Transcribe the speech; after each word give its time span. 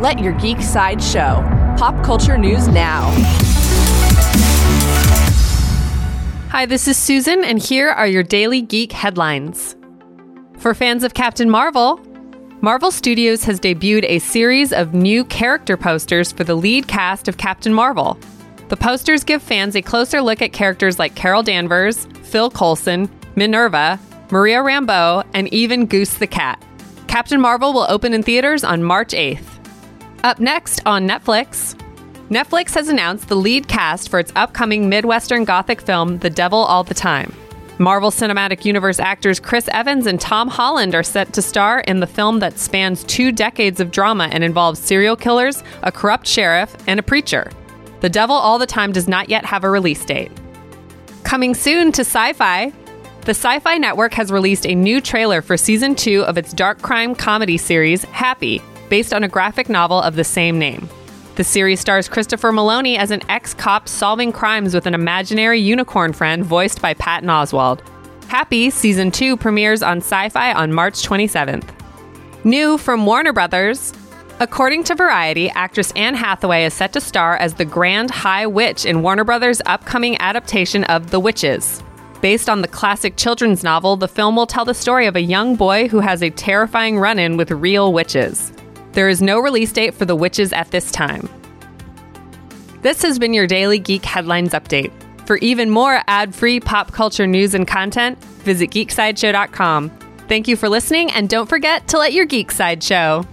Let 0.00 0.18
your 0.18 0.32
geek 0.32 0.62
side 0.62 1.02
show. 1.02 1.44
Pop 1.76 2.02
culture 2.02 2.38
news 2.38 2.68
now. 2.68 3.10
Hi, 6.48 6.64
this 6.64 6.88
is 6.88 6.96
Susan, 6.96 7.44
and 7.44 7.58
here 7.58 7.90
are 7.90 8.06
your 8.06 8.22
daily 8.22 8.62
geek 8.62 8.92
headlines. 8.92 9.76
For 10.56 10.72
fans 10.72 11.04
of 11.04 11.12
Captain 11.12 11.50
Marvel, 11.50 12.00
Marvel 12.62 12.90
Studios 12.90 13.44
has 13.44 13.60
debuted 13.60 14.04
a 14.04 14.20
series 14.20 14.72
of 14.72 14.94
new 14.94 15.22
character 15.22 15.76
posters 15.76 16.32
for 16.32 16.44
the 16.44 16.54
lead 16.54 16.88
cast 16.88 17.28
of 17.28 17.36
Captain 17.36 17.74
Marvel. 17.74 18.18
The 18.70 18.78
posters 18.78 19.22
give 19.22 19.42
fans 19.42 19.76
a 19.76 19.82
closer 19.82 20.22
look 20.22 20.40
at 20.40 20.54
characters 20.54 20.98
like 20.98 21.14
Carol 21.14 21.42
Danvers, 21.42 22.06
Phil 22.22 22.48
Coulson, 22.48 23.10
Minerva, 23.36 24.00
Maria 24.30 24.60
Rambeau, 24.60 25.26
and 25.34 25.52
even 25.52 25.84
Goose 25.84 26.14
the 26.14 26.26
Cat. 26.26 26.64
Captain 27.06 27.38
Marvel 27.38 27.74
will 27.74 27.86
open 27.90 28.14
in 28.14 28.22
theaters 28.22 28.64
on 28.64 28.82
March 28.82 29.10
8th. 29.10 29.59
Up 30.22 30.38
next 30.38 30.82
on 30.84 31.08
Netflix, 31.08 31.74
Netflix 32.28 32.74
has 32.74 32.88
announced 32.88 33.28
the 33.28 33.36
lead 33.36 33.68
cast 33.68 34.10
for 34.10 34.18
its 34.18 34.30
upcoming 34.36 34.86
Midwestern 34.86 35.44
Gothic 35.44 35.80
film, 35.80 36.18
The 36.18 36.28
Devil 36.28 36.58
All 36.58 36.84
the 36.84 36.92
Time. 36.92 37.34
Marvel 37.78 38.10
Cinematic 38.10 38.66
Universe 38.66 39.00
actors 39.00 39.40
Chris 39.40 39.66
Evans 39.72 40.06
and 40.06 40.20
Tom 40.20 40.48
Holland 40.48 40.94
are 40.94 41.02
set 41.02 41.32
to 41.32 41.40
star 41.40 41.80
in 41.80 42.00
the 42.00 42.06
film 42.06 42.40
that 42.40 42.58
spans 42.58 43.02
two 43.04 43.32
decades 43.32 43.80
of 43.80 43.90
drama 43.90 44.28
and 44.30 44.44
involves 44.44 44.78
serial 44.78 45.16
killers, 45.16 45.64
a 45.82 45.90
corrupt 45.90 46.26
sheriff, 46.26 46.76
and 46.86 47.00
a 47.00 47.02
preacher. 47.02 47.50
The 48.00 48.10
Devil 48.10 48.36
All 48.36 48.58
the 48.58 48.66
Time 48.66 48.92
does 48.92 49.08
not 49.08 49.30
yet 49.30 49.46
have 49.46 49.64
a 49.64 49.70
release 49.70 50.04
date. 50.04 50.30
Coming 51.24 51.54
soon 51.54 51.92
to 51.92 52.02
Syfy, 52.02 52.74
the 53.22 53.32
Syfy 53.32 53.80
Network 53.80 54.12
has 54.12 54.30
released 54.30 54.66
a 54.66 54.74
new 54.74 55.00
trailer 55.00 55.40
for 55.40 55.56
season 55.56 55.94
two 55.94 56.22
of 56.24 56.36
its 56.36 56.52
dark 56.52 56.82
crime 56.82 57.14
comedy 57.14 57.56
series, 57.56 58.04
Happy, 58.04 58.60
based 58.90 59.14
on 59.14 59.24
a 59.24 59.28
graphic 59.28 59.70
novel 59.70 60.02
of 60.02 60.16
the 60.16 60.24
same 60.24 60.58
name. 60.58 60.86
The 61.36 61.44
series 61.44 61.80
stars 61.80 62.08
Christopher 62.08 62.52
Meloni 62.52 62.98
as 62.98 63.10
an 63.10 63.22
ex 63.30 63.54
cop 63.54 63.88
solving 63.88 64.32
crimes 64.32 64.74
with 64.74 64.84
an 64.86 64.92
imaginary 64.92 65.58
unicorn 65.58 66.12
friend 66.12 66.44
voiced 66.44 66.82
by 66.82 66.92
Patton 66.92 67.30
Oswalt. 67.30 67.80
Happy 68.26 68.68
Season 68.68 69.10
2 69.10 69.38
premieres 69.38 69.82
on 69.82 70.00
Syfy 70.00 70.54
on 70.54 70.74
March 70.74 71.02
27th. 71.02 71.64
New 72.44 72.76
from 72.76 73.06
Warner 73.06 73.32
Brothers. 73.32 73.94
According 74.38 74.84
to 74.84 74.94
Variety, 74.94 75.50
actress 75.50 75.92
Anne 75.96 76.14
Hathaway 76.14 76.64
is 76.64 76.74
set 76.74 76.92
to 76.94 77.00
star 77.00 77.36
as 77.36 77.54
the 77.54 77.64
Grand 77.64 78.10
High 78.10 78.46
Witch 78.46 78.84
in 78.84 79.02
Warner 79.02 79.24
Brothers' 79.24 79.62
upcoming 79.66 80.20
adaptation 80.20 80.84
of 80.84 81.10
The 81.10 81.20
Witches. 81.20 81.82
Based 82.20 82.48
on 82.48 82.62
the 82.62 82.68
classic 82.68 83.16
children's 83.16 83.62
novel, 83.62 83.96
the 83.96 84.08
film 84.08 84.36
will 84.36 84.46
tell 84.46 84.64
the 84.64 84.74
story 84.74 85.06
of 85.06 85.16
a 85.16 85.22
young 85.22 85.56
boy 85.56 85.88
who 85.88 86.00
has 86.00 86.22
a 86.22 86.30
terrifying 86.30 86.98
run 86.98 87.18
in 87.18 87.36
with 87.36 87.50
real 87.50 87.92
witches. 87.92 88.52
There 88.92 89.08
is 89.08 89.22
no 89.22 89.38
release 89.38 89.72
date 89.72 89.94
for 89.94 90.04
The 90.04 90.16
Witches 90.16 90.52
at 90.52 90.70
this 90.70 90.90
time. 90.90 91.28
This 92.82 93.02
has 93.02 93.18
been 93.18 93.34
your 93.34 93.46
daily 93.46 93.78
Geek 93.78 94.04
Headlines 94.04 94.52
Update. 94.52 94.90
For 95.26 95.36
even 95.38 95.70
more 95.70 96.02
ad 96.08 96.34
free 96.34 96.58
pop 96.58 96.92
culture 96.92 97.26
news 97.26 97.54
and 97.54 97.68
content, 97.68 98.18
visit 98.42 98.70
geeksideshow.com. 98.70 99.90
Thank 100.28 100.48
you 100.48 100.56
for 100.56 100.68
listening, 100.68 101.10
and 101.12 101.28
don't 101.28 101.48
forget 101.48 101.88
to 101.88 101.98
let 101.98 102.12
your 102.12 102.24
geek 102.24 102.50
side 102.50 102.82
show. 102.82 103.24